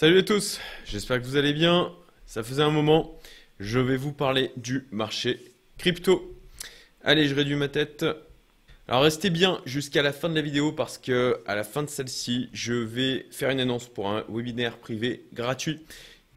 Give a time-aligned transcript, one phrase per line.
[0.00, 1.92] Salut à tous, j'espère que vous allez bien.
[2.24, 3.18] Ça faisait un moment,
[3.58, 5.40] je vais vous parler du marché
[5.76, 6.38] crypto.
[7.02, 8.06] Allez, je réduis ma tête.
[8.86, 11.88] Alors restez bien jusqu'à la fin de la vidéo parce que à la fin de
[11.88, 15.80] celle-ci, je vais faire une annonce pour un webinaire privé gratuit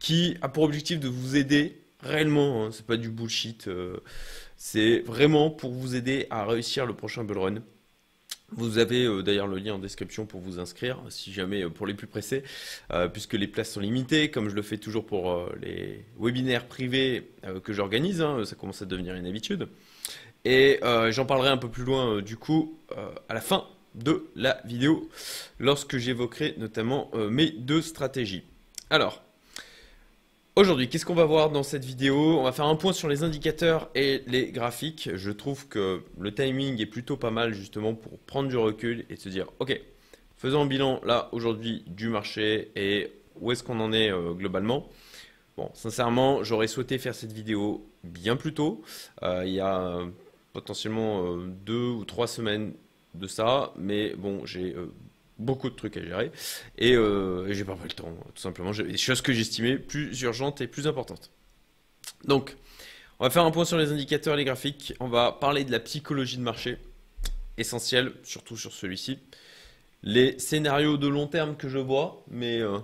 [0.00, 3.98] qui a pour objectif de vous aider réellement, hein, c'est pas du bullshit, euh,
[4.56, 7.54] c'est vraiment pour vous aider à réussir le prochain bull run.
[8.54, 11.86] Vous avez euh, d'ailleurs le lien en description pour vous inscrire, si jamais euh, pour
[11.86, 12.42] les plus pressés,
[12.92, 17.30] euh, puisque les places sont limitées, comme je le fais toujours pour les webinaires privés
[17.64, 19.68] que j'organise, hein, ça commence à devenir une habitude.
[20.44, 22.78] Et j'en parlerai un peu plus loin du coup
[23.28, 25.08] à la fin de la vidéo,
[25.58, 28.42] lorsque j'évoquerai notamment mes deux stratégies.
[28.90, 29.22] Alors,
[30.54, 32.38] Aujourd'hui, qu'est-ce qu'on va voir dans cette vidéo?
[32.38, 35.08] On va faire un point sur les indicateurs et les graphiques.
[35.14, 39.16] Je trouve que le timing est plutôt pas mal justement pour prendre du recul et
[39.16, 39.80] se dire, ok,
[40.36, 44.90] faisons un bilan là aujourd'hui du marché et où est-ce qu'on en est euh, globalement.
[45.56, 48.82] Bon, sincèrement, j'aurais souhaité faire cette vidéo bien plus tôt.
[49.22, 50.06] Euh, il y a euh,
[50.52, 51.34] potentiellement
[51.64, 52.74] deux ou trois semaines
[53.14, 54.76] de ça, mais bon, j'ai
[55.38, 56.30] beaucoup de trucs à gérer.
[56.78, 58.70] Et, euh, j'ai pas pris le temps tout simplement.
[58.70, 61.30] Des choses que j'estimais plus urgentes et plus importantes
[62.24, 62.56] donc
[63.18, 64.94] on va faire un point sur les indicateurs et les graphiques.
[64.98, 66.78] On va parler de la psychologie de marché
[67.56, 69.18] essentiel surtout sur celui-ci.
[70.02, 72.78] Les scénarios de long terme que je vois mais euh,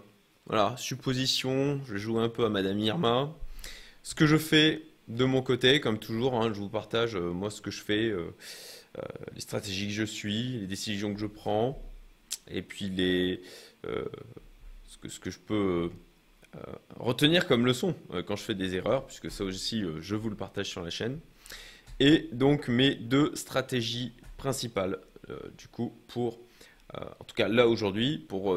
[0.46, 3.34] voilà supposition je joue un peu à Madame Irma.
[4.02, 7.50] Ce que je fais de mon côté comme toujours hein, je vous partage euh, moi
[7.50, 8.12] ce que je fais
[9.34, 11.80] les stratégies que je suis les décisions que je prends
[12.50, 13.40] et puis les,
[13.86, 14.04] euh,
[14.86, 15.90] ce, que, ce, que, je peux
[16.56, 16.60] euh,
[16.98, 20.36] retenir comme leçon euh, quand je fais des erreurs, puisque ça aussi je vous le
[20.36, 21.20] partage sur la chaîne.
[22.00, 24.98] Et donc mes deux stratégies principales,
[25.58, 26.38] du coup, pour,
[26.94, 28.56] en tout cas là aujourd'hui, pour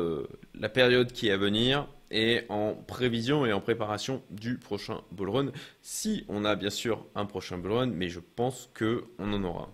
[0.53, 5.29] la période qui est à venir et en prévision et en préparation du prochain bull
[5.29, 5.51] run.
[5.81, 9.73] Si on a bien sûr un prochain bull run, mais je pense qu'on en aura.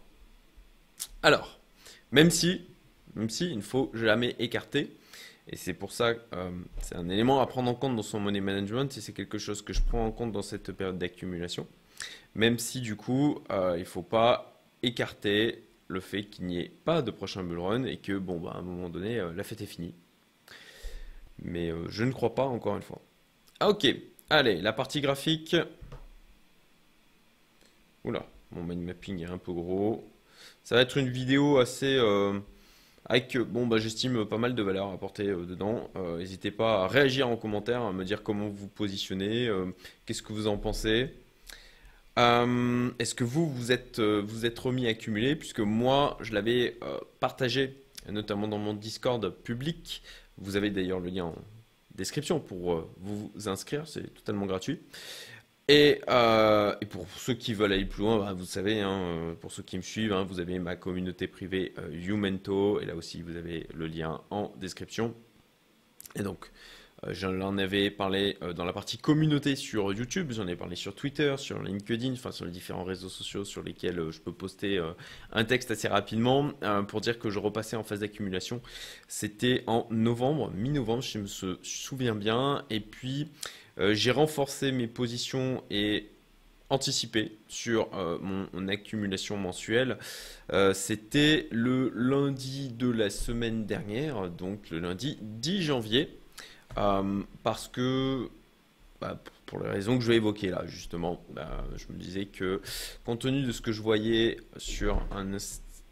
[1.23, 1.59] Alors,
[2.11, 2.61] même si
[3.17, 4.95] même si il ne faut jamais écarter.
[5.49, 6.51] Et c'est pour ça que euh,
[6.81, 9.61] c'est un élément à prendre en compte dans son money management et c'est quelque chose
[9.61, 11.67] que je prends en compte dans cette période d'accumulation.
[12.35, 16.71] Même si du coup, euh, il ne faut pas écarter le fait qu'il n'y ait
[16.85, 19.43] pas de prochain bull run et que, bon, bah, à un moment donné, euh, la
[19.43, 19.95] fête est finie.
[21.41, 22.99] Mais je ne crois pas, encore une fois.
[23.59, 23.87] Ah, ok,
[24.29, 25.55] allez, la partie graphique.
[28.03, 30.03] Oula, mon mind mapping est un peu gros.
[30.63, 31.99] Ça va être une vidéo assez
[33.07, 35.89] avec bon bah j'estime pas mal de valeur apportée euh, dedans.
[35.95, 39.65] Euh, n'hésitez pas à réagir en commentaire, à me dire comment vous positionnez, euh,
[40.05, 41.13] qu'est-ce que vous en pensez.
[42.17, 46.75] Est-ce que vous vous êtes vous êtes remis à accumuler puisque moi je l'avais
[47.19, 47.77] partagé
[48.09, 50.01] notamment dans mon Discord public.
[50.39, 51.35] Vous avez d'ailleurs le lien en
[51.93, 54.79] description pour vous inscrire, c'est totalement gratuit.
[55.69, 59.51] Euh, et, pour ceux qui veulent aller plus loin, bah, vous savez, hein, euh, pour
[59.51, 63.21] ceux qui me suivent, hein, vous avez ma communauté privée euh, Youmento, et là aussi
[63.21, 65.13] vous avez le lien en description.
[66.15, 66.49] Et donc,
[67.09, 71.61] j'en avais parlé dans la partie communauté sur YouTube, j'en ai parlé sur Twitter, sur
[71.61, 74.81] LinkedIn, enfin sur les différents réseaux sociaux sur lesquels je peux poster
[75.31, 76.53] un texte assez rapidement
[76.87, 78.61] pour dire que je repassais en phase d'accumulation.
[79.07, 81.27] C'était en novembre, mi-novembre, je me
[81.61, 86.07] souviens bien, et puis euh, j'ai renforcé mes positions et
[86.69, 89.97] anticipé sur euh, mon, accumulation mensuelle.
[90.51, 96.17] Euh, c'était le lundi de la semaine dernière, donc le lundi 10 janvier,
[97.43, 98.29] parce que
[99.01, 102.61] bah, pour les raisons que je vais évoquer là, justement, bah, je me disais que
[103.05, 105.37] compte tenu de ce que je voyais sur un,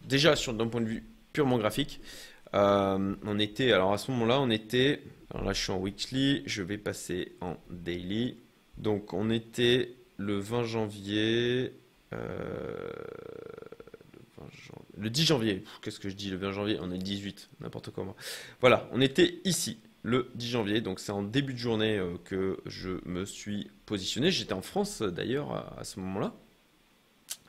[0.04, 1.04] déjà sur d'un point de vue
[1.34, 2.02] purement graphique,
[2.54, 6.62] on était, alors à ce moment-là, on était alors là, je suis en weekly, je
[6.62, 8.38] vais passer en daily.
[8.78, 11.74] Donc, on était le 20 janvier.
[12.14, 12.92] Euh,
[14.98, 15.64] le, 10 janvier.
[15.82, 16.78] Qu'est-ce que je dis le 20 janvier?
[16.80, 18.16] On est le 18, n'importe comment.
[18.62, 20.82] Voilà, on était ici le 10 janvier.
[20.82, 24.30] Donc, c'est en début de journée euh, que je me suis positionné.
[24.30, 26.36] J'étais en France d'ailleurs à, ce moment-là.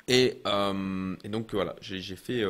[0.08, 2.42] Et, euh, donc, voilà, j'ai fait.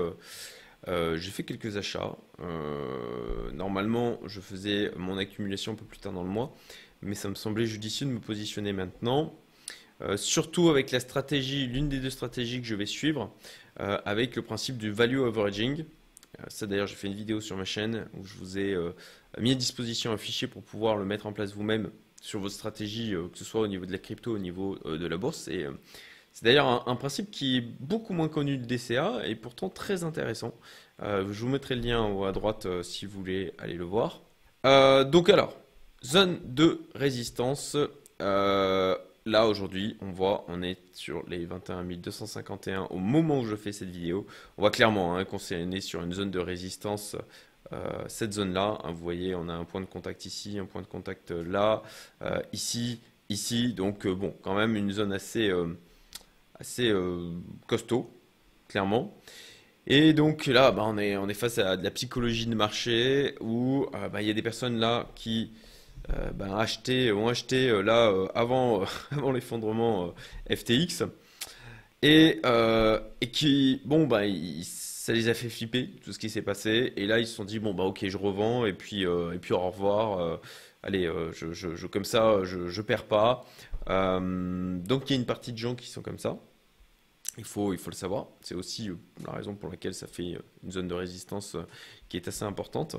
[0.87, 2.17] J'ai fait quelques achats.
[2.41, 6.55] Euh, normalement, je faisais mon accumulation un peu plus tard dans le mois,
[7.03, 9.35] mais ça me semblait judicieux de me positionner maintenant.
[10.03, 13.33] Euh, surtout avec la stratégie, l'une des deux stratégies que je vais suivre,
[13.79, 15.85] avec le principe du value averaging.
[16.49, 18.75] ça d'ailleurs, j'ai fait une vidéo sur ma chaîne où je vous ai
[19.39, 21.91] mis à disposition un fichier pour pouvoir le mettre en place vous-même
[22.23, 25.19] sur votre stratégie, que ce soit au niveau de la crypto, au niveau de la
[25.19, 25.51] bourse.
[26.37, 30.53] C'est d'ailleurs un, principe qui est beaucoup moins connu du DCA et pourtant très intéressant.
[31.03, 33.73] Euh, je vous mettrai le lien en haut à droite euh, si vous voulez aller
[33.73, 34.21] le voir.
[34.67, 35.57] Euh, donc alors,
[36.05, 37.75] zone de résistance.
[38.21, 43.73] Là aujourd'hui, on voit, on est sur les 21 251 au moment où je fais
[43.73, 44.27] cette vidéo.
[44.59, 47.17] On voit clairement hein, qu'on est sur une zone de résistance.
[48.09, 50.87] Cette zone-là, hein, vous voyez, on a un point de contact ici, un point de
[50.87, 51.83] contact là,
[52.53, 53.01] ici,
[53.31, 53.73] ici.
[53.73, 55.51] Donc bon, quand même une zone assez,
[56.59, 56.93] assez
[57.67, 58.11] costaud,
[58.69, 59.17] clairement.
[59.87, 63.35] Et donc là, bah, on, est, on est face à de la psychologie de marché
[63.41, 65.53] où bah, il y a des personnes là qui
[66.15, 70.15] euh, ben, acheté, ont acheté euh, là euh, avant, avant l'effondrement
[70.49, 71.03] FTX
[72.03, 72.41] et,
[73.33, 74.21] qui, bon, bah,
[74.63, 76.93] ça les a fait flipper tout ce qui s'est passé.
[76.97, 79.55] Et là, ils se sont dit, bon, bah, ok, je revends et puis, et puis
[79.55, 80.41] au revoir.
[80.85, 83.45] allez, je, comme ça, je, je perds pas.
[83.87, 86.39] Donc, il y a une partie de gens qui sont comme ça.
[87.39, 88.29] Il faut, le savoir.
[88.41, 88.91] C'est aussi
[89.25, 91.57] la raison pour laquelle ça fait une zone de résistance
[92.09, 92.97] qui est assez importante.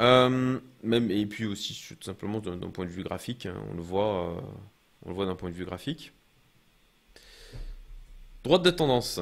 [0.00, 3.82] Euh, même, et puis aussi, tout simplement, d'un point de vue graphique, hein, on le
[3.82, 6.12] voit, euh, voit d'un point de vue graphique.
[8.44, 9.20] Droite de tendance.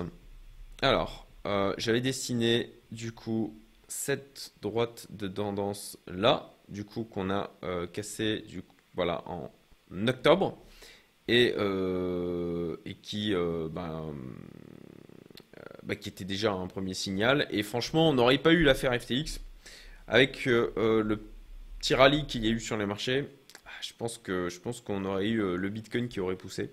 [0.82, 3.58] Alors, euh, j'avais dessiné du coup
[3.88, 7.50] cette droite de tendance là, du coup qu'on a
[7.92, 8.44] cassé
[8.94, 9.50] voilà en
[10.08, 10.58] octobre
[11.28, 11.54] et,
[12.84, 14.14] et qui ben,
[15.86, 17.46] bah, qui était déjà un premier signal.
[17.50, 19.40] Et franchement, on n'aurait pas eu l'affaire FTX
[20.08, 21.20] avec euh, euh, le
[21.78, 23.28] petit rallye qu'il y a eu sur les marchés,
[23.66, 26.70] ah, je pense que je pense qu'on aurait eu euh, le Bitcoin qui aurait poussé.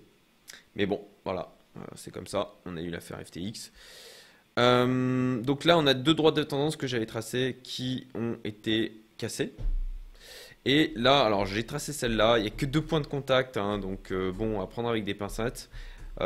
[0.74, 1.54] Mais bon, voilà,
[1.94, 2.54] c'est comme ça.
[2.64, 3.70] On a eu l'affaire FTX.
[4.56, 9.54] donc là, on a deux droites de tendance que j'avais tracées qui ont été cassées.
[10.66, 13.78] Et là, alors j'ai tracé celle-là, il n'y a que deux points de contact, hein,
[13.78, 15.70] donc bon, à prendre avec des pincettes.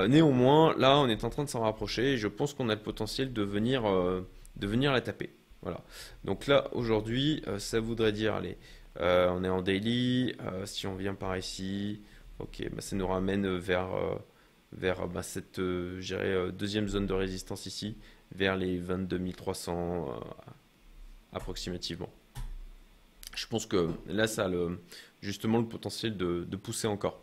[0.08, 2.81] néanmoins, là, on est en train de s'en rapprocher et je pense qu'on a le
[2.82, 5.31] potentiel de venir, de venir la taper.
[5.62, 5.81] Voilà.
[6.25, 8.56] Donc là, aujourd'hui, euh, ça voudrait dire, allez,
[9.00, 12.02] euh, on est en daily, euh, si on vient par ici,
[12.38, 13.91] ok, bah, ça nous ramène vers,
[14.73, 17.96] vers bah, cette deuxième zone de résistance ici,
[18.32, 20.20] vers les 22 300
[21.32, 22.11] approximativement.
[23.38, 24.81] Je pense que là, ça a le,
[25.20, 27.23] justement le potentiel de, pousser encore.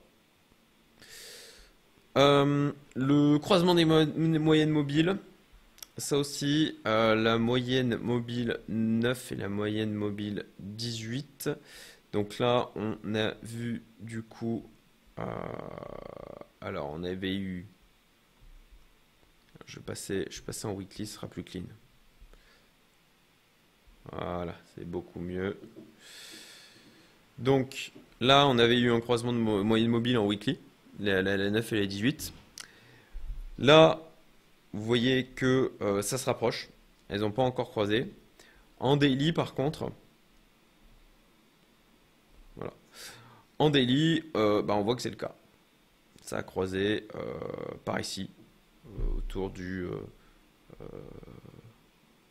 [2.15, 5.17] le croisement des moyennes mobiles,
[5.97, 11.50] ça aussi, euh, la moyenne mobile 9 et la moyenne mobile 18.
[12.13, 14.69] Donc là, on a vu du coup...
[15.19, 15.25] Euh,
[16.61, 17.68] alors, on avait eu...
[19.65, 21.63] Je passais, je passais en weekly, ce sera plus clean.
[24.12, 25.57] Voilà, c'est beaucoup mieux.
[27.38, 27.92] Donc
[28.22, 30.60] là, on avait eu un croisement de moyenne mobile en weekly,
[31.00, 32.34] la, la 9 et la 18.
[33.57, 34.02] Là,
[34.74, 36.69] vous voyez que euh, ça se rapproche.
[37.10, 38.12] Elles n'ont pas encore croisé.
[38.80, 39.92] En daily, par contre,
[42.56, 42.74] voilà.
[43.60, 45.34] En daily, euh, bah, on voit que c'est le cas.
[46.22, 47.19] Ça a croisé euh,
[47.86, 48.30] par ici,
[49.18, 49.88] autour du.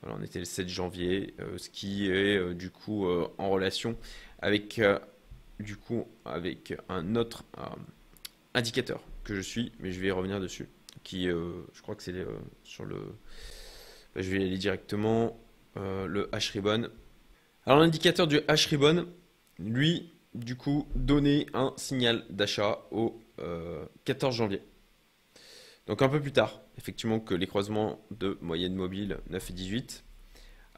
[0.07, 3.07] On était le 7 janvier, ce qui est du coup
[3.39, 3.97] en relation
[4.41, 4.81] avec,
[5.61, 7.45] du coup, avec un autre
[8.55, 10.69] indicateur que je suis, mais je vais revenir dessus
[11.05, 12.97] qui, euh, je crois que c'est euh, sur le.
[14.15, 15.39] Bah, je vais aller directement
[15.77, 16.89] euh, le H-ribbon.
[17.67, 19.07] Alors l'indicateur du H-ribbon,
[19.59, 23.21] lui, du coup, donnait un signal d'achat au
[24.05, 24.63] 14 janvier.
[25.87, 30.05] Donc un peu plus tard, effectivement, que les croisements de moyenne mobile 9 et 18.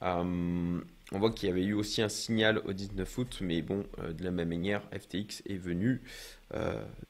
[0.03, 0.83] on
[1.13, 4.31] voit qu'il y avait eu aussi un signal au 19 août, mais bon, de la
[4.31, 6.03] même manière, FTX est venu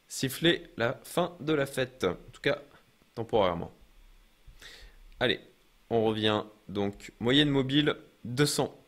[0.09, 2.05] siffler la fin de la fête.
[2.05, 2.61] En tout cas,
[3.15, 3.73] temporairement.
[5.19, 5.41] Allez,
[5.89, 8.79] on revient donc moyenne mobile 200.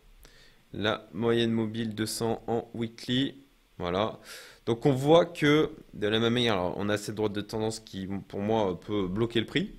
[0.74, 3.42] La moyenne mobile 200 en weekly.
[3.78, 4.18] Voilà.
[4.66, 8.06] Donc on voit que de la même manière, on a cette droite de tendance qui
[8.28, 9.72] pour moi peut bloquer le prix.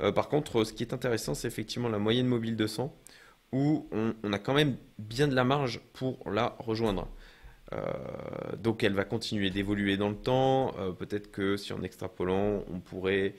[0.00, 2.94] Euh, par contre, ce qui est intéressant, c'est effectivement la moyenne mobile 200
[3.52, 7.08] où on, a quand même bien de la marge pour la rejoindre.
[7.72, 7.82] Euh,
[8.58, 10.74] donc elle va continuer d'évoluer dans le temps.
[10.78, 13.34] Euh, peut-être que si en extrapolant, on pourrait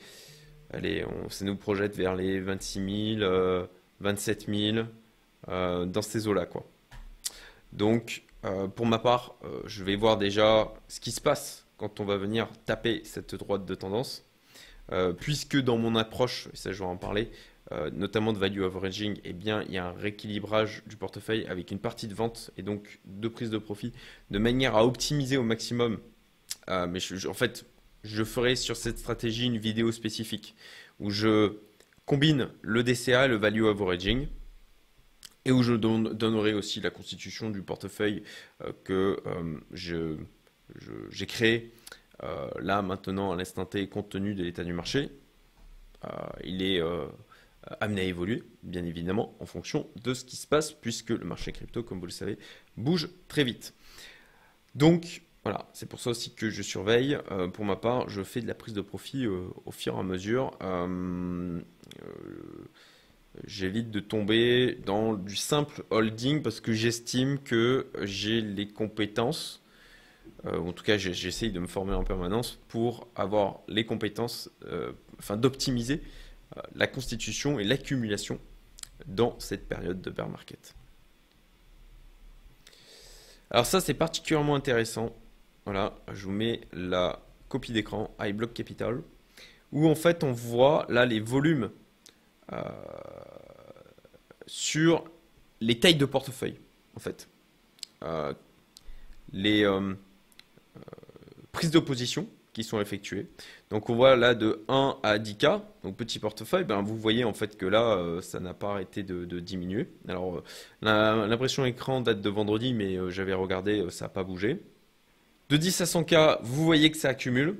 [0.73, 3.67] allez, on, ça nous projette vers les 26 000,
[3.99, 4.85] 27 000,
[5.47, 6.47] dans ces eaux-là.
[7.73, 11.99] Donc, euh, pour ma part, euh, je vais voir déjà ce qui se passe quand
[11.99, 14.25] on va venir taper cette droite de tendance.
[14.91, 17.31] Euh, puisque dans mon approche, et ça je vais en parler,
[17.93, 21.77] notamment de value averaging, eh bien, il y a un rééquilibrage du portefeuille avec une
[21.77, 23.93] partie de vente et donc de prise de profit,
[24.31, 25.99] de manière à optimiser au maximum.
[26.67, 27.67] mais en fait,
[28.03, 30.55] je ferai sur cette stratégie une vidéo spécifique
[30.99, 31.59] où je
[32.05, 34.27] combine le DCA et le value averaging.
[35.49, 38.23] Et où je donnerai aussi la constitution du portefeuille
[38.83, 39.17] que
[41.09, 41.71] j'ai créé
[42.59, 45.09] là maintenant à l'instant T compte tenu de l'état du marché.
[46.43, 46.81] il est
[47.79, 51.51] amené à évoluer, bien évidemment, en fonction de ce qui se passe, puisque le marché
[51.51, 52.37] crypto, comme vous le savez,
[52.77, 53.73] bouge très vite.
[54.75, 57.17] Donc, voilà, c'est pour ça aussi que je surveille.
[57.31, 59.99] Euh, pour ma part, je fais de la prise de profit euh, au fur et
[59.99, 60.51] à mesure.
[60.61, 61.59] Euh,
[63.45, 69.63] j'évite de tomber dans du simple holding parce que j'estime que j'ai les compétences,
[70.45, 74.49] en tout cas j'essaye de me former en permanence pour avoir les compétences,
[75.17, 76.01] afin d'optimiser
[76.75, 78.39] la constitution et l'accumulation
[79.05, 80.75] dans cette période de bear market.
[83.51, 85.13] Alors ça c'est particulièrement intéressant
[85.71, 89.03] voilà, je vous mets la copie d'écran iBlock Capital,
[89.71, 91.69] où en fait on voit là les volumes euh,
[94.45, 95.03] sur
[95.61, 96.59] les tailles de portefeuille,
[96.95, 97.27] en fait.
[98.03, 98.33] Euh,
[99.33, 99.93] les euh,
[101.51, 103.27] prises d'opposition qui sont effectuées.
[103.69, 107.33] Donc on voit là de 1 à 10K, donc petit portefeuille, ben vous voyez en
[107.33, 109.87] fait que là ça n'a pas arrêté de, de diminuer.
[110.07, 110.43] Alors
[110.81, 114.63] l'impression écran date de vendredi, mais j'avais regardé, ça n'a pas bougé.
[115.49, 117.57] De 10 à 100K, vous voyez que ça accumule.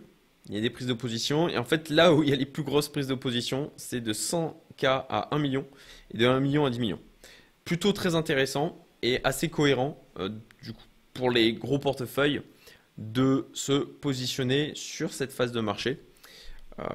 [0.48, 1.50] Il y a des prises d'opposition.
[1.50, 4.14] Et en fait, là où il y a les plus grosses prises d'opposition, c'est de
[4.80, 5.66] 100K à 1 million
[6.14, 7.00] et de 1 million à 10 millions.
[7.66, 10.30] Plutôt très intéressant et assez cohérent euh,
[11.14, 12.42] pour les gros portefeuilles
[12.98, 16.00] de se positionner sur cette phase de marché.
[16.80, 16.86] Euh,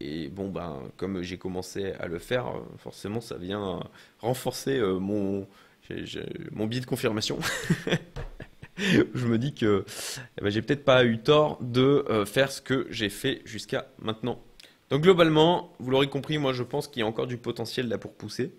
[0.00, 3.80] et bon, ben, comme j'ai commencé à le faire, euh, forcément, ça vient
[4.20, 5.46] renforcer mon,
[5.88, 7.38] biais de confirmation.
[8.76, 9.84] je me dis que
[10.38, 14.40] eh ben, j'ai peut-être pas eu tort de faire ce que j'ai fait jusqu'à maintenant.
[14.90, 17.96] Donc globalement, vous l'aurez compris, moi je pense qu'il y a encore du potentiel là
[17.96, 18.52] pour pousser.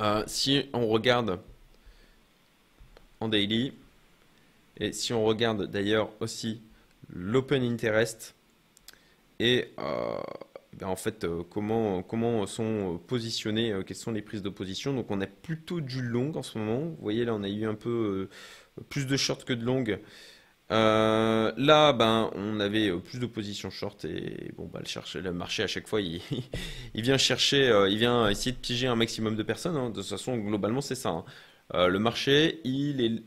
[0.00, 1.40] Euh, si on regarde
[3.20, 3.72] en daily,
[4.78, 6.60] et si on regarde d'ailleurs aussi
[7.08, 8.34] l'open interest,
[9.38, 10.16] et euh,
[10.74, 14.92] ben, en fait comment, comment sont positionnées, quelles sont les prises d'opposition.
[14.92, 16.80] Donc on a plutôt du long en ce moment.
[16.80, 18.28] Vous voyez là on a eu un peu
[18.88, 19.84] plus de short que de long.
[20.72, 25.62] Euh, là, ben, on avait euh, plus d'opposition short et bon, bah, le, le marché
[25.62, 26.20] à chaque fois, il,
[26.94, 29.76] vient chercher, euh, il vient essayer de piéger un maximum de personnes.
[29.76, 29.90] Hein.
[29.90, 31.10] De toute façon, globalement, c'est ça.
[31.10, 31.24] Hein.
[31.88, 33.22] le marché, il,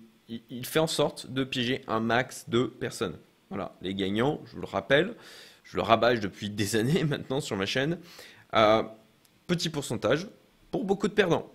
[0.63, 3.17] fait en sorte de piéger un max de personnes.
[3.49, 5.15] Voilà, les gagnants, je vous le rappelle,
[5.63, 7.99] je le rabâche depuis des années maintenant sur ma chaîne.
[9.47, 10.27] petit pourcentage
[10.71, 11.51] pour beaucoup de perdants.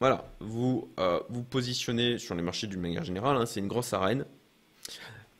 [0.00, 0.92] Voilà, vous
[1.28, 4.24] vous positionnez sur les marchés d'une manière générale, hein, c'est une grosse arène.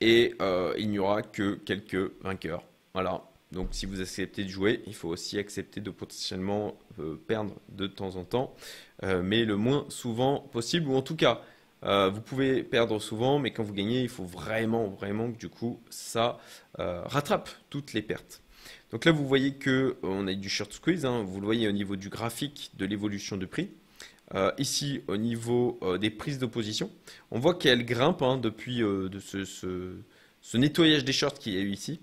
[0.01, 2.63] Et euh, il n'y aura que quelques vainqueurs.
[2.95, 7.55] Voilà, donc si vous acceptez de jouer, il faut aussi accepter de potentiellement euh, perdre
[7.69, 8.55] de temps en temps,
[9.03, 11.43] mais le moins souvent possible, ou en tout cas,
[11.83, 15.81] vous pouvez perdre souvent, mais quand vous gagnez, il faut vraiment, vraiment que du coup,
[15.91, 16.39] ça
[16.77, 18.43] rattrape toutes les pertes.
[18.91, 21.23] Donc là, vous voyez que on a du short squeeze, hein.
[21.23, 23.71] vous le voyez au niveau du graphique de l'évolution de prix.
[24.35, 26.91] Euh, ici, au niveau euh, des prises d'opposition,
[27.31, 29.97] on voit qu'elle grimpe hein, depuis euh, de ce,
[30.55, 32.01] nettoyage des shorts qu'il y a eu ici.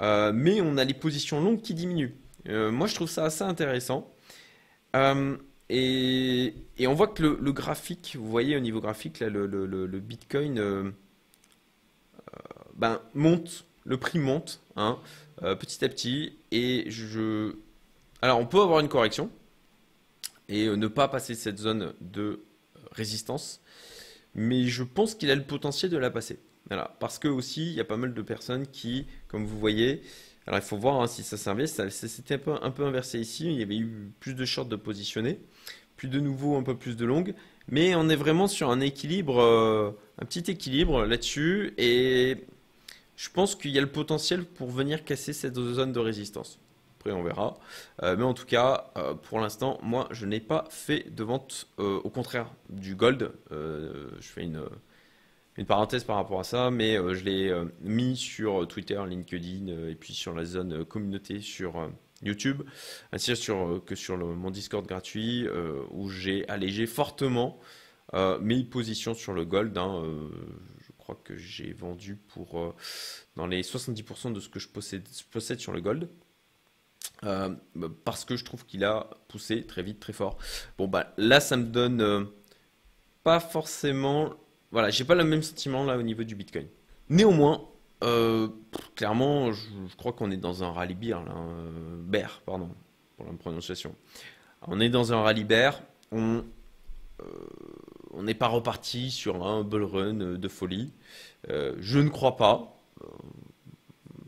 [0.00, 2.14] mais on a les positions longues qui diminuent.
[2.46, 4.12] moi, je trouve ça assez intéressant.
[5.68, 10.92] Et, on voit que le, graphique, vous voyez au niveau graphique, là, le, Bitcoin
[12.76, 14.98] ben, monte, le prix monte hein,
[15.40, 16.36] petit à petit.
[16.52, 16.88] Et.
[18.22, 19.30] Alors, on peut avoir une correction
[20.48, 23.60] et euh, ne pas passer cette zone de euh, résistance.
[24.34, 26.40] Mais je pense qu'il a le potentiel de la passer.
[26.68, 26.96] Voilà.
[27.00, 30.02] Parce que aussi, il y a pas mal de personnes qui, comme vous voyez,
[30.46, 31.80] alors il faut voir hein, si ça s'inverse.
[31.90, 33.46] C'était un peu, inversé ici.
[33.46, 35.40] Il y avait eu plus de shorts de positionner,
[35.96, 37.34] plus de nouveau un peu plus de longues.
[37.68, 41.74] Mais on est vraiment sur un équilibre, euh, un petit équilibre là-dessus.
[41.78, 42.44] Et
[43.16, 46.58] je pense qu'il y a le potentiel pour venir casser cette zone de résistance.
[47.10, 47.54] On verra.
[48.02, 51.68] Euh, mais en tout cas, euh, pour l'instant, moi, je n'ai pas fait de vente,
[51.78, 53.32] euh, au contraire, du gold.
[53.50, 54.62] je fais une,
[55.56, 60.14] une, parenthèse par rapport à ça, mais je l'ai mis sur Twitter, LinkedIn et puis
[60.14, 61.90] sur la zone communauté sur
[62.22, 62.62] YouTube,
[63.12, 65.46] ainsi sur, que sur mon Discord gratuit,
[65.90, 67.58] où j'ai allégé fortement
[68.40, 69.76] mes positions sur le gold.
[69.76, 70.02] Hein,
[70.78, 72.74] je crois que j'ai vendu pour
[73.36, 76.08] dans les 70% de ce que je je possède sur le gold.
[77.24, 77.54] Euh,
[78.04, 80.38] parce que je trouve qu'il a poussé très vite, très fort.
[80.76, 82.24] Bon, bah là, ça me donne euh,
[83.22, 84.34] pas forcément.
[84.72, 86.66] Voilà, j'ai pas le même sentiment là au niveau du Bitcoin.
[87.08, 87.68] Néanmoins,
[88.02, 88.48] euh,
[88.96, 89.62] clairement, je,
[89.96, 91.34] crois qu'on est dans un rallye bear, là,
[91.98, 92.70] bear, pardon,
[93.16, 93.94] pour la prononciation.
[94.66, 95.80] On est dans un rallye bear.
[96.10, 96.44] On
[98.14, 100.92] on n'est pas reparti sur un bull run de folie.
[101.48, 102.76] je ne crois pas.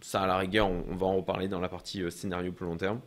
[0.05, 3.01] Ça, à la rigueur, on, va en reparler dans la partie scénario plus long terme.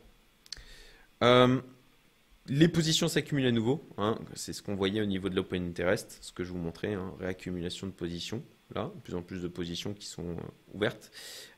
[2.47, 3.87] les positions s'accumulent à nouveau.
[3.97, 4.17] Hein.
[4.33, 7.13] c'est ce qu'on voyait au niveau de l'open interest, ce que je vous montrais, hein,
[7.19, 8.43] réaccumulation de positions
[8.75, 10.41] là, de plus en plus de positions qui sont euh,
[10.73, 11.11] ouvertes,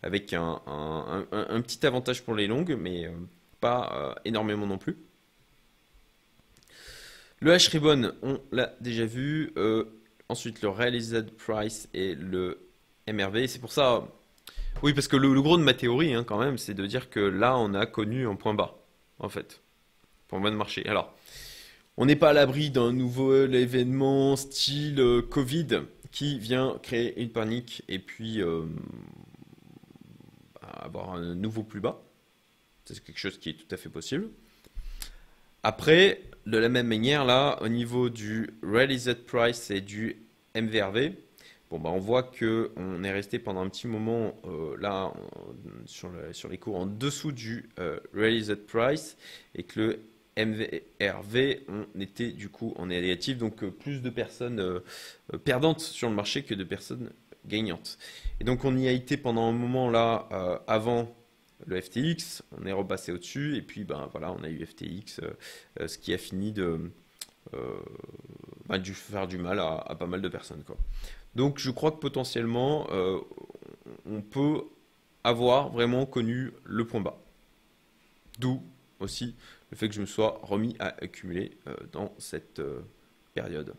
[0.04, 0.62] avec un,
[1.62, 3.12] petit avantage pour les longues, mais euh,
[3.60, 4.98] pas euh, énormément non plus.
[7.40, 9.54] Le H-Ribbon, on l'a déjà vu.
[10.28, 12.68] ensuite, le Realized Price et le
[13.08, 13.48] MRV.
[13.48, 14.06] C'est pour ça.
[14.82, 17.20] Oui, parce que le, gros de ma théorie, hein, quand même, c'est de dire que
[17.20, 18.78] là, on a connu un point bas,
[19.20, 19.62] en fait,
[20.28, 20.86] pour le de marché.
[20.88, 21.14] Alors,
[21.98, 25.82] on n'est pas à l'abri d'un nouveau événement style Covid
[26.12, 28.64] qui vient créer une panique et puis euh,
[30.62, 32.02] avoir un nouveau plus bas.
[32.86, 34.30] C'est quelque chose qui est tout à fait possible.
[35.62, 40.24] Après, de la même manière, là, au niveau du Realized Price et du
[40.56, 41.12] MVRV,
[41.70, 45.14] bon, bah, on voit qu'on est resté pendant un petit moment euh, là
[45.86, 49.18] sur, les cours en dessous du euh, Realized Price
[49.56, 50.00] et que le
[50.38, 54.80] MVRV, on était du coup en négatif, donc euh, plus de personnes euh,
[55.44, 57.12] perdantes sur le marché que de personnes
[57.46, 57.98] gagnantes.
[58.40, 60.28] Et donc on y a été pendant un moment là
[60.68, 61.14] avant
[61.66, 65.22] le FTX, on est repassé au-dessus, et puis ben voilà, on a eu FTX,
[65.86, 66.92] ce qui a fini de
[68.68, 70.64] ben, faire du mal à, pas mal de personnes.
[71.36, 72.88] Donc je crois que potentiellement
[74.06, 74.64] on peut
[75.24, 77.20] avoir vraiment connu le point bas.
[78.40, 78.62] D'où
[79.00, 79.36] aussi
[79.72, 82.82] le fait que je me sois remis à accumuler euh, dans cette euh,
[83.34, 83.74] période.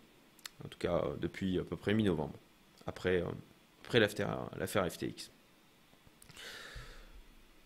[0.64, 2.38] En tout cas, euh, depuis à peu près mi-novembre,
[2.86, 3.24] après,
[3.84, 5.30] après l'affaire FTX.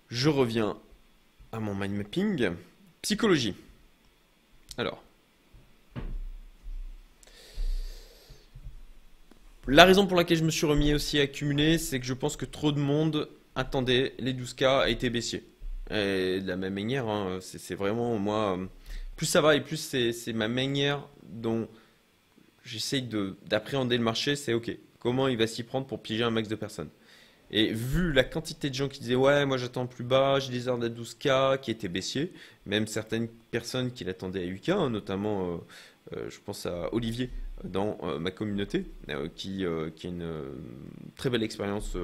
[0.08, 0.78] Je reviens
[1.52, 2.50] à mon mind mapping.
[3.02, 3.54] Psychologie.
[4.78, 5.03] Alors.
[9.66, 12.36] La raison pour laquelle je me suis remis aussi à accumuler, c'est que je pense
[12.36, 15.42] que trop de monde attendait les 12K à été baissier.
[15.90, 18.58] Et de la même manière, hein, c'est vraiment moi,
[19.16, 21.68] plus ça va et plus c'est ma manière dont
[22.62, 23.08] j'essaye
[23.46, 26.56] d'appréhender le marché, c'est ok, comment il va s'y prendre pour piéger un max de
[26.56, 26.90] personnes?
[27.50, 30.68] Et vu la quantité de gens qui disaient ouais, moi j'attends plus bas, j'ai des
[30.68, 32.32] ordres à 12K qui étaient baissiers,
[32.66, 35.56] même certaines personnes qui l'attendaient à 8K, hein, notamment euh,
[36.16, 37.30] euh, je pense à Olivier
[37.64, 38.86] dans euh, ma communauté,
[39.34, 39.64] qui,
[39.96, 40.32] qui a une
[41.16, 41.96] très belle expérience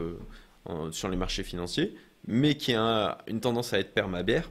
[0.91, 1.95] sur les marchés financiers
[2.27, 4.51] mais qui a une tendance à être permabère.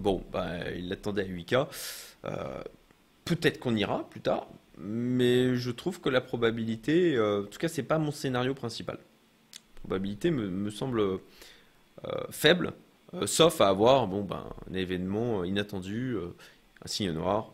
[0.00, 1.66] Bon, bah, il l'attendait à 8K.
[2.24, 2.62] Euh,
[3.24, 4.46] peut-être qu'on ira plus tard,
[4.78, 8.96] mais je trouve que la probabilité, euh, en tout cas, c'est pas mon scénario principal.
[8.96, 11.18] La probabilité me, semble euh,
[12.30, 12.72] faible,
[13.24, 16.16] sauf à avoir bon, ben, un événement inattendu,
[16.84, 17.52] un signe noir,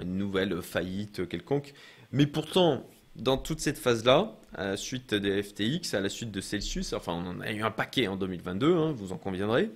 [0.00, 1.74] une nouvelle faillite quelconque.
[2.12, 6.40] Mais pourtant, dans toute cette phase-là, à la suite des FTX, à la suite de
[6.40, 9.70] Celsius, enfin on en a eu un paquet en 2022, hein, vous en conviendrez.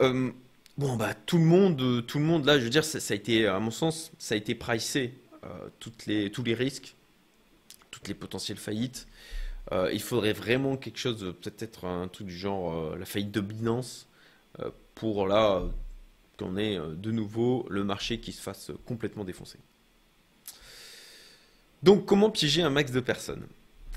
[0.00, 0.30] Euh,
[0.78, 3.46] bon bah tout le monde, tout le monde là, je veux dire, ça, a été,
[3.46, 5.48] à mon sens, ça a été pricé, euh,
[5.78, 6.94] toutes les, tous les risques,
[7.90, 9.06] toutes les potentielles faillites.
[9.70, 14.06] Euh, il faudrait vraiment quelque chose, peut-être un truc du genre la faillite de Binance,
[14.94, 15.62] pour là
[16.42, 19.58] qu'on ait de nouveau le marché qui se fasse complètement défoncer.
[21.82, 23.46] Donc, comment piéger un max de personnes?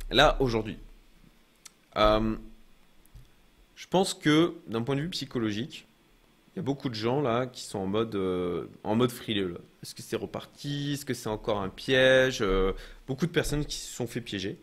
[0.09, 0.77] Là, aujourd'hui,
[1.97, 2.35] euh,
[3.75, 5.87] je pense que d'un point de vue psychologique,
[6.53, 9.57] il y a beaucoup de gens là qui sont en mode, euh, en mode frileux.
[9.83, 10.93] Est-ce que c'est reparti?
[10.93, 12.39] Est-ce que c'est encore un piège?
[12.41, 12.73] Euh,
[13.07, 14.57] Beaucoup de personnes qui se sont fait piéger.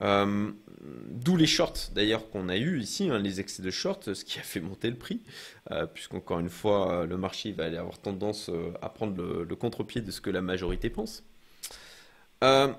[0.00, 4.38] D'où les shorts d'ailleurs qu'on a eu ici, hein, les excès de shorts, ce qui
[4.38, 5.22] a fait monter le prix,
[5.94, 8.50] puisqu'encore une fois, le marché va aller avoir tendance
[8.82, 11.24] à prendre le contre-pied de ce que la majorité pense.
[12.44, 12.72] Euh,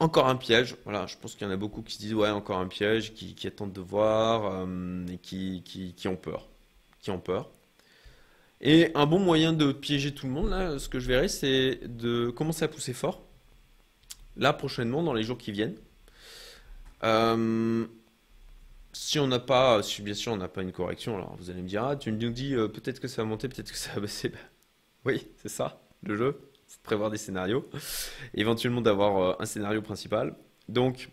[0.00, 0.76] encore un piège.
[0.84, 3.14] Voilà, je pense qu'il y en a beaucoup qui se disent ouais, encore un piège,
[3.14, 6.48] qui, attendent de voir euh, et qui, qui, ont peur.
[7.00, 7.50] Qui ont peur.
[8.60, 11.80] Et un bon moyen de piéger tout le monde, là, ce que je verrai, c'est
[11.84, 13.22] de commencer à pousser fort.
[14.36, 15.76] Là, prochainement, dans les jours qui viennent.
[17.04, 17.86] Euh,
[18.92, 21.68] si on n'a pas, bien sûr on n'a pas une correction, alors vous allez me
[21.68, 24.32] dire, ah, tu nous dis peut-être que ça va monter, peut-être que ça va baisser.
[25.04, 26.50] oui, c'est ça, le jeu
[26.82, 27.68] prévoir des scénarios,
[28.34, 30.34] éventuellement d'avoir euh, un scénario principal.
[30.68, 31.10] Donc,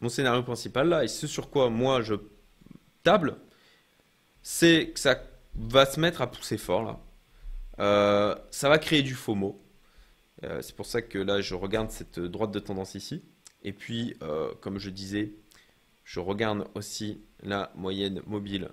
[0.00, 2.14] mon scénario principal là, et ce sur quoi moi je
[3.02, 3.36] table,
[4.42, 5.20] c'est que ça
[5.54, 7.00] va se mettre à pousser fort là.
[7.80, 9.60] Euh, ça va créer du FOMO.
[10.44, 13.24] Euh, c'est pour ça que là, je regarde cette droite de tendance ici.
[13.64, 14.16] Et puis,
[14.60, 15.32] comme je disais,
[16.04, 18.68] je regarde aussi la moyenne mobile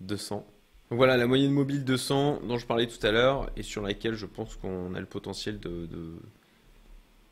[0.00, 0.46] 200
[0.90, 4.14] Donc voilà, la moyenne mobile 200 dont je parlais tout à l'heure et sur laquelle
[4.14, 5.88] je pense qu'on a le potentiel de,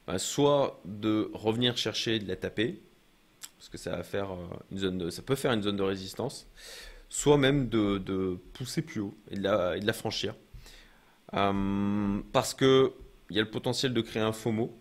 [0.07, 2.81] bah, soit de revenir chercher de la taper,
[3.59, 6.48] parce que ça euh, peut faire une zone de résistance,
[7.09, 10.35] soit même de, pousser plus haut et de la, franchir.
[11.35, 12.92] Euh, parce que
[13.31, 14.79] il y a le potentiel de créer un FOMO.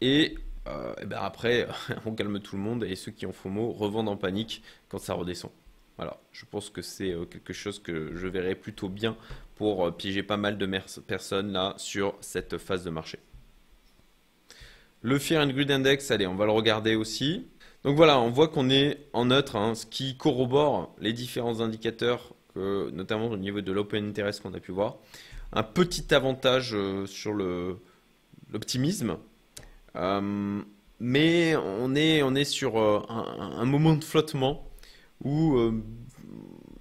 [0.00, 0.36] Et,
[0.68, 1.68] euh, et ben après,
[2.06, 5.14] on calme tout le monde et ceux qui ont FOMO revendent en panique quand ça
[5.14, 5.50] redescend.
[5.96, 9.16] Voilà, je pense que c'est euh, quelque chose que je verrai plutôt bien
[9.54, 10.66] pour piéger pas mal de
[11.06, 13.18] personnes là sur cette phase de marché.
[15.00, 17.46] Le Fear and Greed Index, allez, on va le regarder aussi.
[17.84, 22.34] Donc voilà, on voit qu'on est en neutre, hein, ce qui corrobore les différents indicateurs,
[22.56, 24.96] notamment au niveau de l'open interest qu'on a pu voir.
[25.52, 29.16] Un petit avantage euh, sur l'optimisme,
[29.96, 30.62] euh,
[31.00, 34.70] mais on est, on est sur euh, un, moment de flottement
[35.24, 35.58] où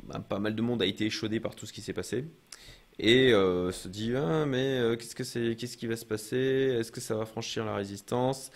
[0.04, 2.25] bah, pas mal de monde a été échaudé par tout ce qui s'est passé.
[2.97, 6.38] Et euh, se dit ah, mais euh, qu'est-ce que c'est qu'est-ce qui va se passer?
[6.80, 8.51] Est-ce que ça va franchir la résistance?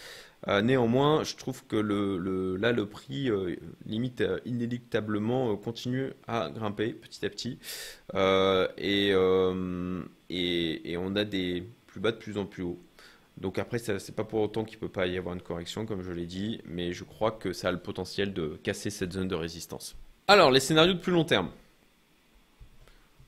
[0.48, 3.30] Euh, néanmoins je trouve que le, là le prix
[3.86, 7.60] limite inéluctablement continue à grimper petit à petit.
[8.78, 9.10] Et,
[10.30, 12.80] et, et, on a des plus bas de plus en plus haut
[13.40, 16.12] donc après c'est pas pour autant qu'il peut pas y avoir une correction comme je
[16.12, 19.36] l'ai dit mais je crois que ça a le potentiel de casser cette zone de
[19.36, 19.96] résistance
[20.28, 21.50] alors les scénarios de plus long terme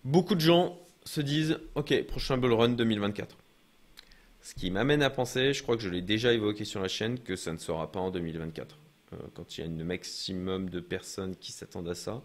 [0.04, 3.38] Beaucoup de gens se disent Ok, prochain bull run 2024.
[4.42, 7.20] Ce qui m'amène à penser, je crois que je l'ai déjà évoqué sur la chaîne,
[7.20, 8.80] que ça ne sera pas en 2024.
[9.14, 12.24] Euh, quand il y a un maximum de personnes qui s'attendent à ça.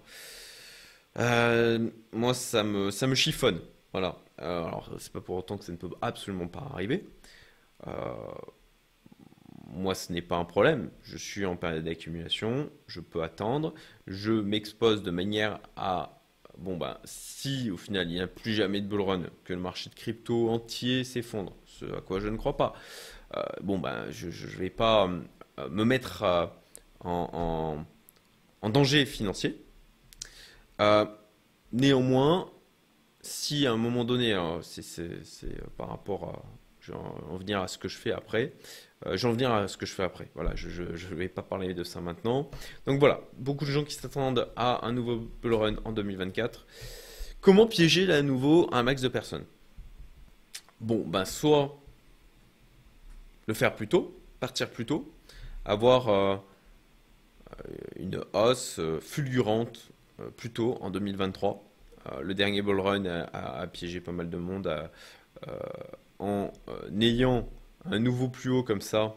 [1.19, 3.61] Euh, moi, ça me, ça me chiffonne.
[3.93, 4.17] Voilà.
[4.41, 7.05] Euh, alors, c'est pas pour autant que ça ne peut absolument pas arriver.
[9.69, 10.91] Moi, ce n'est pas un problème.
[11.03, 13.75] Je suis en période d'accumulation, je peux attendre,
[14.07, 16.17] je m'expose de manière à
[16.59, 19.61] bon bah si au final il n'y a plus jamais de bull run, que le
[19.61, 22.75] marché de crypto entier s'effondre, ce à quoi je ne crois pas,
[23.37, 25.09] euh, bon bah je ne vais pas
[25.59, 26.47] euh, me mettre euh,
[27.01, 27.85] en,
[28.71, 29.63] danger financier.
[31.73, 32.51] néanmoins,
[33.21, 36.43] si à un moment donné, c'est par rapport à,
[36.81, 38.53] je vais en venir à ce que je fais après,
[39.05, 40.29] euh, J'en venir à ce que je fais après.
[40.35, 42.51] Voilà, je ne vais pas parler de ça maintenant.
[42.87, 46.67] Donc voilà, beaucoup de gens qui s'attendent à un nouveau bull run en 2024.
[47.41, 49.45] Comment piéger à nouveau un max de personnes?
[50.81, 51.79] Bon, ben soit
[53.47, 55.11] le faire plus tôt, partir plus tôt,
[55.65, 56.37] avoir euh,
[57.97, 59.91] une hausse euh, fulgurante
[60.39, 61.63] plus tôt en 2023.
[62.23, 64.67] le dernier bull run a, piégé pas mal de monde
[66.19, 66.51] en
[67.01, 67.49] ayant
[67.85, 69.15] un nouveau plus haut comme ça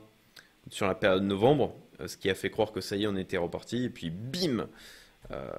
[0.69, 3.07] sur la période de novembre, euh, ce qui a fait croire que ça y est,
[3.07, 3.85] on était reparti.
[3.85, 4.67] Et puis bim
[5.31, 5.49] euh,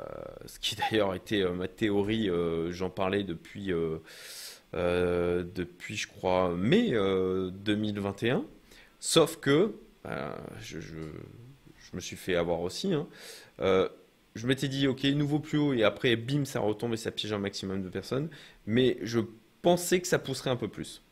[0.46, 2.30] Ce qui d'ailleurs était euh, ma théorie,
[2.70, 3.72] j'en parlais depuis,
[4.72, 8.44] depuis, je crois, mai 2021.
[8.98, 9.74] Sauf que,
[10.60, 10.78] je,
[11.92, 12.94] me suis fait avoir aussi.
[12.94, 13.08] Hein.
[13.58, 17.32] je m'étais dit, ok, nouveau plus haut, et après, bim, ça retombe et ça piège
[17.32, 18.28] un maximum de personnes.
[18.66, 19.20] Mais je
[19.62, 21.02] pensais que ça pousserait un peu plus.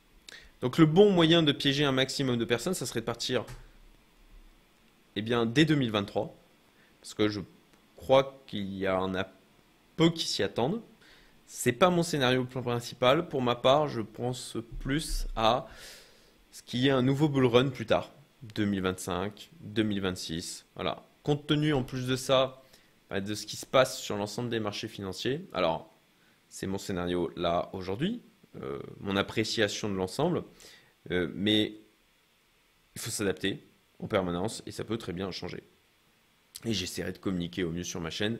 [0.60, 3.44] Donc le bon moyen de piéger un maximum de personnes, ça serait de partir
[5.16, 6.34] eh bien, dès 2023.
[7.00, 7.40] Parce que je
[7.96, 9.26] crois qu'il y en a
[9.96, 10.80] peu qui s'y attendent.
[11.46, 13.28] C'est pas mon scénario principal.
[13.28, 15.66] Pour ma part, je pense plus à
[16.52, 18.12] ce qu'il y ait un nouveau bull run plus tard.
[18.54, 20.66] 2025, 2026.
[20.74, 21.04] Voilà.
[21.22, 22.62] Compte tenu en plus de ça,
[23.10, 25.48] bah, de ce qui se passe sur l'ensemble des marchés financiers.
[25.52, 25.92] Alors,
[26.48, 28.22] c'est mon scénario là aujourd'hui.
[28.56, 30.42] Euh, mon appréciation de l'ensemble.
[31.10, 31.74] Euh, mais
[32.94, 33.62] il faut s'adapter
[33.98, 35.62] en permanence et ça peut très bien changer.
[36.64, 38.38] Et j'essaierai de communiquer au mieux sur ma chaîne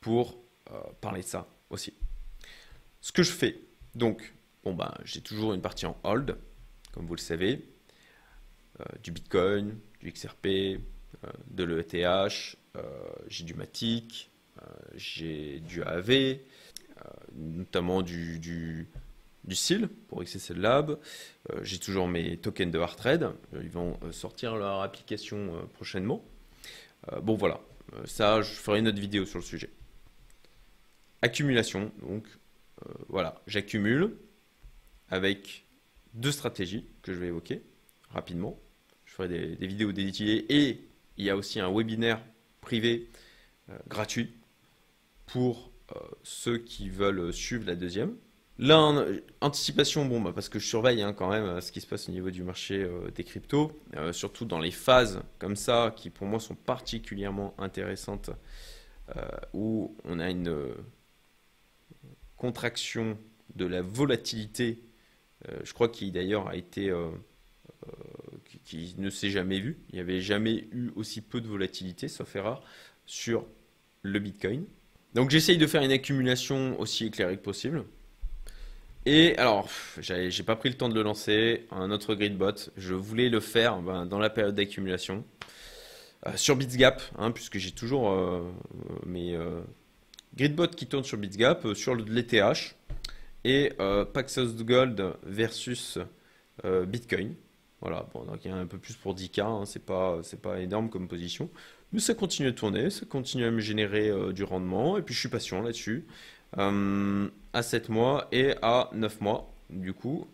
[0.00, 1.94] pour euh, parler de ça aussi.
[3.00, 3.60] Ce que je fais,
[3.94, 6.36] donc, bon ben, j'ai toujours une partie en hold,
[6.92, 7.64] comme vous le savez,
[9.02, 10.80] du Bitcoin, du XRP,
[11.50, 12.56] de l'ETH,
[13.28, 14.30] j'ai du Matic,
[14.94, 16.38] j'ai du AV,
[17.34, 18.88] notamment du, du
[19.48, 20.98] SIL pour XSL Lab.
[21.50, 23.22] Euh, j'ai toujours mes tokens de hard trade.
[23.54, 26.24] Euh, ils vont euh, sortir leur application prochainement.
[27.22, 27.60] bon voilà,
[28.04, 29.70] ça je ferai une autre vidéo sur le sujet.
[31.22, 32.26] Accumulation, donc
[33.08, 34.16] voilà, j'accumule
[35.08, 35.66] avec
[36.14, 37.62] deux stratégies que je vais évoquer
[38.10, 38.58] rapidement.
[39.04, 42.22] Je ferai des, vidéos dédiées et il y a aussi un webinaire
[42.60, 43.08] privé
[43.88, 44.32] gratuit
[45.26, 45.72] pour
[46.22, 48.16] ceux qui veulent suivre la deuxième.
[48.62, 49.06] Là,
[49.40, 52.10] anticipation, bon, bah, parce que je surveille hein, quand même euh, ce qui se passe
[52.10, 56.10] au niveau du marché euh, des cryptos, euh, surtout dans les phases comme ça, qui
[56.10, 58.30] pour moi sont particulièrement intéressantes,
[59.54, 60.54] où on a une,
[62.36, 63.18] contraction
[63.56, 64.84] de la volatilité,
[65.64, 66.94] je crois qu'il d'ailleurs a été
[68.64, 69.80] qui, ne s'est jamais vu.
[69.90, 72.62] Il n'y avait jamais eu aussi peu de volatilité, sauf erreur,
[73.04, 73.44] sur
[74.02, 74.64] le Bitcoin.
[75.14, 77.84] Donc j'essaye de faire une accumulation aussi éclairée que possible.
[79.06, 82.70] Et alors, j'ai pas pris le temps de le lancer, un autre gridbot.
[82.76, 85.24] Je voulais le faire ben, dans la période d'accumulation.
[86.26, 88.42] Euh, sur Bitsgap, hein, puisque j'ai toujours euh,
[89.06, 89.62] mes euh,
[90.36, 92.76] gridbots qui tournent sur Bitsgap, sur l'ETH
[93.44, 93.72] et
[94.12, 95.98] Paxos Gold versus
[96.62, 97.34] Bitcoin.
[97.80, 100.60] Voilà, bon, donc il y a un peu plus pour 10K, hein, c'est pas, pas
[100.60, 101.48] énorme comme position.
[101.94, 105.20] Mais ça continue à tourner, ça continue à me générer du rendement, et puis je
[105.20, 106.04] suis patient là-dessus.
[106.56, 110.26] À 7 mois et à 9 mois, du coup,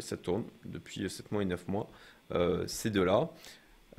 [0.00, 1.88] ça tourne depuis 7 mois et 9 mois,
[2.66, 3.30] ces deux-là.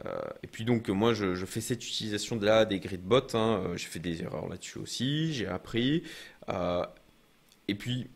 [0.05, 3.77] Euh, et puis donc moi je, fais cette utilisation de là des gridbots, hein, euh,
[3.77, 6.03] j'ai fait des erreurs là-dessus aussi, j'ai appris.
[6.49, 6.85] Euh,
[7.67, 8.09] et puis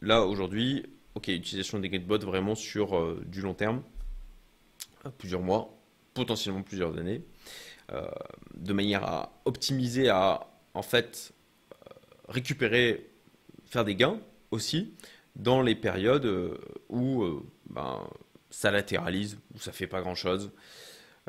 [0.00, 3.82] là aujourd'hui, ok, utilisation des gridbots vraiment sur du long terme,
[5.18, 5.76] plusieurs mois,
[6.14, 7.22] potentiellement plusieurs années,
[8.54, 11.32] de manière à optimiser, à en fait
[12.28, 13.08] récupérer,
[13.64, 14.18] faire des gains
[14.50, 14.94] aussi
[15.34, 16.58] dans les périodes
[16.88, 17.24] où
[17.68, 18.00] ben,
[18.50, 20.50] ça latéralise, où ça fait pas grand chose.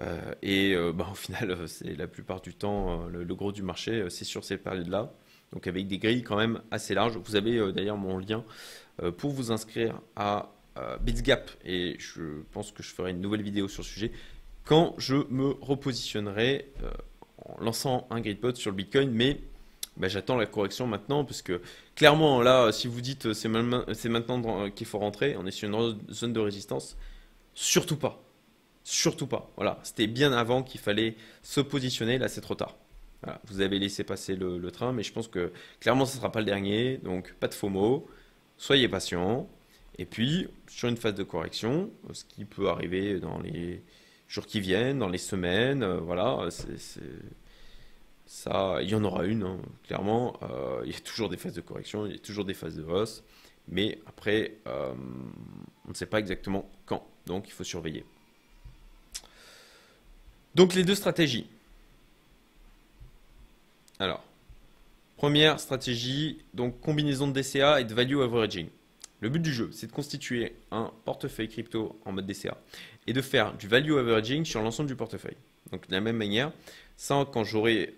[0.02, 3.64] Euh, et euh, bah, au final, euh, c'est la plupart du temps, le, gros du
[3.64, 5.12] marché, c'est sur ces périodes-là.
[5.54, 7.18] Donc avec des grilles quand même assez larges.
[7.18, 8.44] Vous avez d'ailleurs mon lien
[9.18, 10.52] pour vous inscrire à
[11.00, 11.50] Bitsgap.
[11.64, 14.12] Et je pense que je ferai une nouvelle vidéo sur le sujet
[14.66, 16.74] quand je me repositionnerai
[17.38, 19.10] en lançant un gridbot sur le Bitcoin.
[19.12, 19.40] Mais
[19.98, 21.62] bah, j'attends la correction maintenant parce que
[21.96, 26.34] clairement là, si vous dites c'est maintenant qu'il faut rentrer, on est sur une zone
[26.34, 26.98] de résistance,
[27.54, 28.24] surtout pas.
[28.90, 29.52] Surtout pas.
[29.58, 32.18] Voilà, c'était bien avant qu'il fallait se positionner.
[32.18, 32.78] Là, c'est trop tard.
[33.44, 36.40] Vous avez laissé passer le, train, mais je pense que clairement, ce ne sera pas
[36.40, 36.98] le dernier.
[37.00, 38.08] Donc, pas de faux mots.
[38.58, 39.50] Soyez patient.
[39.98, 43.84] Et puis, sur une phase de correction, ce qui peut arriver dans les
[44.30, 46.48] jours qui viennent, dans les semaines, euh, voilà,
[48.28, 50.38] ça, il y en aura une, hein, clairement.
[50.44, 52.76] Euh, il y a toujours des phases de correction, il y a toujours des phases
[52.76, 53.24] de hausse.
[53.70, 54.94] Mais après, euh,
[55.86, 57.06] on ne sait pas exactement quand.
[57.26, 58.06] Donc, il faut surveiller.
[60.56, 61.48] Donc les deux stratégies.
[64.00, 64.24] Alors,
[65.16, 68.68] première stratégie, donc combinaison de DCA et de value averaging.
[69.22, 72.58] Le but du jeu, c'est de constituer un portefeuille crypto en mode DCA
[73.08, 75.38] et de faire du value averaging sur l'ensemble du portefeuille.
[75.72, 76.52] Donc de la même manière,
[76.98, 77.94] ça, quand j'aurai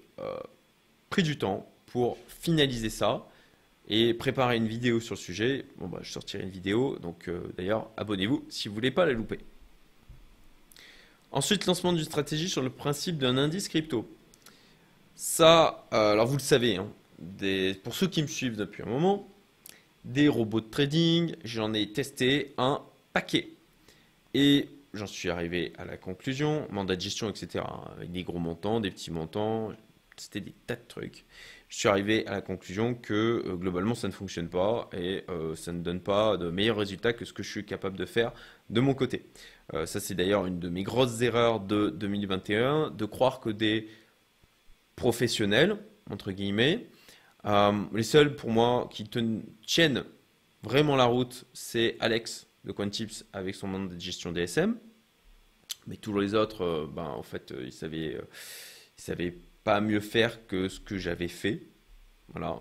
[1.09, 3.27] pris du temps pour finaliser ça
[3.89, 6.97] et préparer une vidéo sur le sujet, bon bah, je sortirai une vidéo.
[6.99, 9.39] Donc euh, d'ailleurs, abonnez-vous si vous voulez pas la louper.
[11.31, 14.07] Ensuite, lancement d'une stratégie sur le principe d'un indice crypto.
[15.15, 16.87] Ça, euh, alors vous le savez, hein,
[17.83, 19.27] pour ceux qui me suivent depuis un moment,
[20.05, 22.81] des robots de trading, j'en ai testé un
[23.13, 23.49] paquet.
[24.33, 27.65] Et j'en suis arrivé à la conclusion, mandat de gestion, etc.,
[27.97, 29.71] avec des gros montants, des petits montants,
[30.19, 31.25] c'était des tas de trucs.
[31.69, 35.55] Je suis arrivé à la conclusion que euh, globalement ça ne fonctionne pas et euh,
[35.55, 38.33] ça ne donne pas de meilleurs résultats que ce que je suis capable de faire
[38.69, 39.25] de mon côté.
[39.75, 43.87] Euh, ça, c'est d'ailleurs une de mes grosses erreurs de 2021, de croire que des
[44.95, 45.77] professionnels,
[46.09, 46.87] entre guillemets,
[47.93, 50.03] les seuls pour moi qui tiennent
[50.63, 54.75] vraiment la route, c'est Alex de Quantips avec son mandat de gestion DSM.
[55.87, 58.19] Mais tous les autres, ben, en fait, ils savaient,
[58.97, 61.63] ils savaient pas mieux faire que ce que j'avais fait.
[62.33, 62.59] Voilà.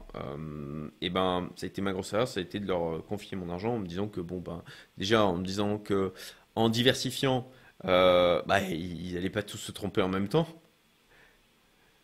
[1.03, 3.51] et ben, ça a été ma grosse erreur, ça a été de leur confier mon
[3.51, 4.63] argent en me disant que, bon, ben,
[4.97, 6.15] déjà en me disant que
[6.55, 7.49] en diversifiant,
[7.85, 10.49] euh, bah, ils n'allaient pas tous se tromper en même temps.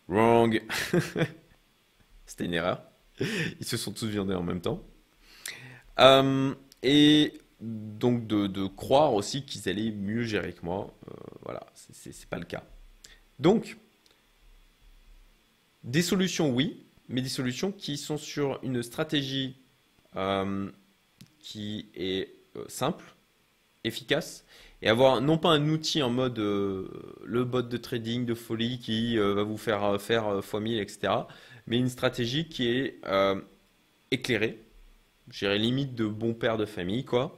[0.07, 0.63] Wrong.
[2.25, 2.81] C'était une erreur.
[3.19, 4.81] Ils se sont tous viandés en même temps.
[5.99, 6.53] Euh,
[6.83, 10.93] et donc de, croire aussi qu'ils allaient mieux gérer que moi.
[11.09, 12.63] Euh, voilà, c'est pas le cas.
[13.39, 13.77] Donc,
[15.85, 19.55] des solutions, oui, mais des solutions qui sont sur une stratégie
[21.39, 22.29] qui est
[22.67, 23.15] simple,
[23.83, 24.45] efficace
[24.81, 26.87] et avoir non pas un outil en mode euh,
[27.23, 30.79] le bot de trading de folie qui euh, va vous faire euh, faire x 1000,
[30.79, 31.13] etc.
[31.67, 33.01] Mais une stratégie qui est
[34.11, 34.59] éclairée,
[35.31, 37.35] j'irai limite de bon père de famille, quoi.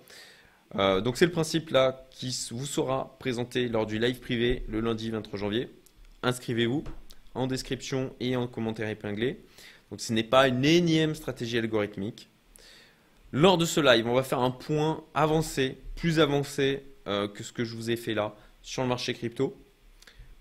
[0.75, 5.09] donc c'est le principe là qui vous sera présenté lors du live privé le lundi
[5.09, 5.69] 23 janvier.
[6.23, 6.83] Inscrivez-vous
[7.33, 9.39] en description et en commentaire épinglé.
[9.91, 12.29] Donc ce n'est pas une énième stratégie algorithmique.
[13.31, 17.51] Lors de ce live, on va faire un point avancé, plus avancé euh, que ce
[17.51, 19.57] que je vous ai fait là sur le marché crypto.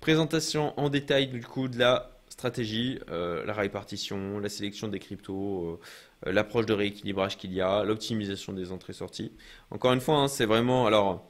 [0.01, 5.81] Présentation en détail du coup de la stratégie, euh, la répartition, la sélection des cryptos,
[6.25, 9.33] l'approche de rééquilibrage qu'il y a, l'optimisation des entrées-sorties.
[9.71, 11.29] Encore une fois, hein, c'est vraiment alors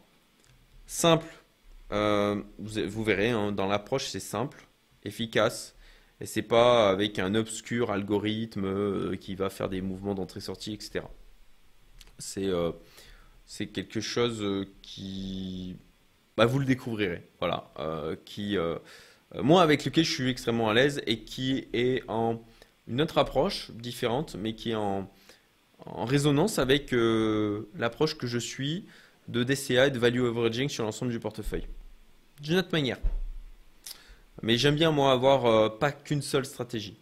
[0.87, 1.27] simple.
[1.91, 4.66] vous, vous, verrez, hein, dans l'approche, c'est simple,
[5.07, 5.75] efficace.
[6.21, 11.05] Et c'est pas avec un obscur algorithme qui va faire des mouvements d'entrée-sortie, etc.
[12.19, 12.51] C'est
[13.45, 15.77] c'est quelque chose qui
[16.37, 17.23] bah, vous le découvrirez.
[17.41, 18.77] Voilà, euh, qui, euh,
[19.35, 22.43] euh, moi, avec lequel je suis extrêmement à l'aise et qui est en
[22.89, 25.11] une autre approche différente, mais qui est en,
[25.85, 28.87] résonance avec l'approche que je suis
[29.29, 31.67] de DCA et de value averaging sur l'ensemble du portefeuille.
[32.41, 32.99] D'une autre manière.
[34.43, 36.97] Mais j'aime bien, moi, avoir pas qu'une seule stratégie.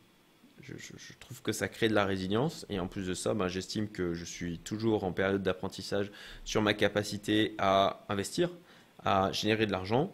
[0.67, 3.89] Je, trouve que ça crée de la résilience et en plus de ça, ben, j'estime
[3.89, 6.11] que je suis toujours en période d'apprentissage
[6.45, 8.51] sur ma capacité à investir,
[9.05, 10.13] à générer de l'argent.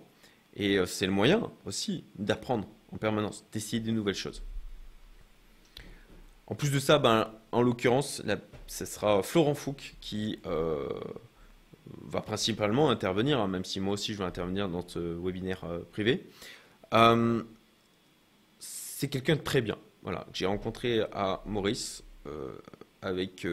[0.55, 4.43] Et euh, c'est le moyen aussi d'apprendre en permanence, d'essayer de nouvelles choses.
[6.49, 8.23] En plus de ça, ben, en l'occurrence,
[8.67, 10.89] ce sera Florent Fouque qui euh,
[11.87, 15.65] va principalement intervenir, hein, même si moi aussi je vais intervenir dans ce webinaire
[16.95, 17.43] euh,
[18.59, 19.77] c'est quelqu'un de très bien.
[20.03, 22.03] Voilà, j'ai rencontré à Maurice
[23.03, 23.47] avec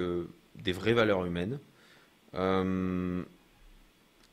[0.55, 1.59] des vraies valeurs humaines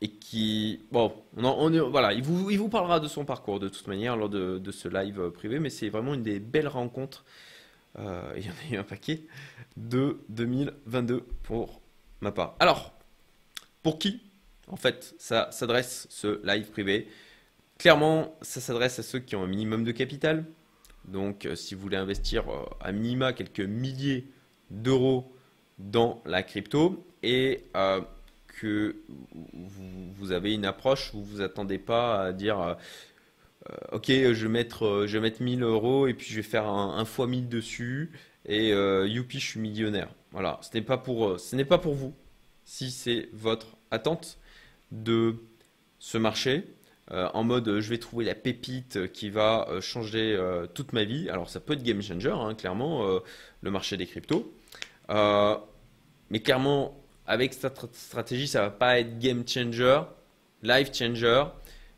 [0.04, 3.86] et qui, bon, on, voilà, il vous, il vous parlera de son parcours de toute
[3.86, 7.24] manière lors de, ce live euh, privé, mais c'est vraiment une des belles rencontres,
[7.98, 9.22] euh, il y en a eu un paquet,
[9.78, 11.80] de 2022 pour
[12.20, 12.54] ma part.
[12.60, 12.92] Alors,
[13.82, 14.20] pour qui
[14.68, 17.08] En fait, s'adresse, ce live privé?
[17.78, 20.44] Clairement, ça s'adresse à ceux qui ont un minimum de capital.
[21.06, 22.44] Donc, euh, si vous voulez investir
[22.80, 24.26] à minima quelques milliers
[24.70, 25.32] d'euros
[25.78, 27.64] dans la crypto et
[28.60, 28.96] que
[29.52, 32.76] vous, avez une approche où vous attendez pas à dire
[33.70, 36.42] euh, ok je vais mettre euh, je vais mettre 1000 euros et puis je vais
[36.42, 38.12] faire un, un fois 1000 dessus
[38.46, 40.08] et euh, youpi je suis millionnaire.
[40.32, 40.58] Voilà.
[40.62, 42.14] Ce n'est pas pour ce n'est pas pour vous
[42.64, 44.38] si c'est votre attente
[44.90, 45.36] de
[45.98, 46.64] ce marché
[47.10, 50.38] en mode je vais trouver la pépite qui va changer
[50.72, 53.20] toute ma vie alors ça peut être game changer hein, clairement
[53.60, 54.52] le marché des cryptos
[55.08, 60.02] mais clairement avec cette stratégie, ça va pas être game changer,
[60.62, 61.44] life changer.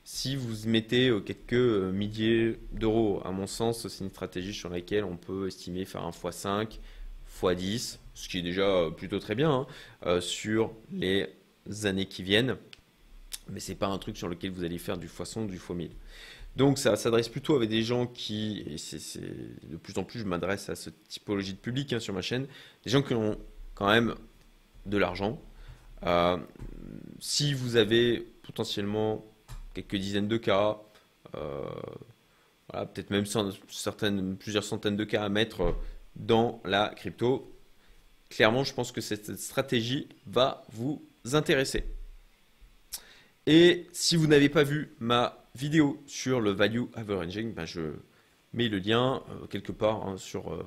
[0.05, 4.69] Si vous mettez euh, quelques euh, milliers d'euros, à mon sens, c'est une stratégie sur
[4.69, 6.79] laquelle on peut estimer faire un x5,
[7.43, 9.67] x10, ce qui est déjà euh, plutôt très bien
[10.03, 11.29] hein, sur les
[11.83, 12.57] années qui viennent.
[13.49, 15.91] Mais c'est pas un truc sur lequel vous allez faire du x100, du x1000.
[16.57, 20.71] Donc ça s'adresse plutôt avec des gens qui, et de plus en plus je m'adresse
[20.71, 22.47] à cette typologie de public hein, sur ma chaîne,
[22.83, 23.39] des gens qui ont
[23.75, 24.15] quand même
[24.87, 25.41] de l'argent.
[26.05, 26.39] Euh,
[27.21, 29.25] si vous avez potentiellement
[29.75, 30.79] quelques dizaines de cas,
[31.35, 31.63] euh,
[32.73, 33.27] peut-être même
[33.69, 35.75] certaines, plusieurs centaines de cas à mettre
[36.17, 37.55] dans la crypto,
[38.31, 41.85] clairement, je pense que cette stratégie va vous intéresser.
[43.47, 47.93] Et si vous n'avez pas vu ma vidéo sur le value averaging, ben je
[48.53, 50.67] mets le lien euh, quelque part hein, sur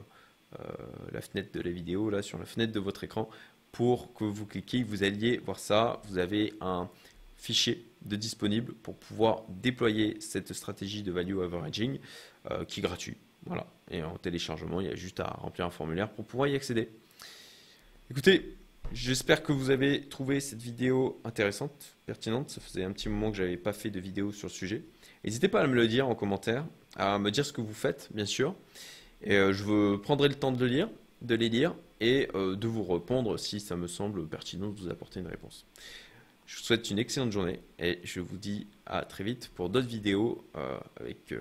[1.12, 3.30] la fenêtre de la vidéo, là, sur la fenêtre de votre écran,
[3.72, 6.02] pour que vous cliquiez, vous alliez voir ça.
[6.06, 6.90] Vous avez un
[7.38, 12.00] fichier de disponible pour pouvoir déployer cette stratégie de value averaging
[12.52, 13.18] euh, qui est gratuit.
[13.46, 13.68] Voilà.
[13.90, 16.90] Et en téléchargement, il y a juste à remplir un formulaire pour pouvoir y accéder.
[18.12, 18.58] Écoutez,
[18.94, 22.50] j'espère que vous avez trouvé cette vidéo intéressante, pertinente.
[22.50, 24.84] Ça faisait un petit moment que je n'avais pas fait de vidéo sur le sujet.
[25.24, 28.10] N'hésitez pas à me le dire en commentaire, à me dire ce que vous faites,
[28.14, 28.56] bien sûr.
[29.22, 30.90] Et euh, je prendrai le temps de le lire,
[31.22, 34.90] de les lire et euh, de vous répondre si ça me semble pertinent de vous
[34.90, 35.66] apporter une réponse.
[36.46, 39.88] Je vous souhaite une excellente journée et je vous dis à très vite pour d'autres
[39.88, 41.34] vidéos euh, avec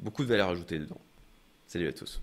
[0.00, 1.00] beaucoup de valeur ajoutée dedans.
[1.66, 2.20] Salut à tous.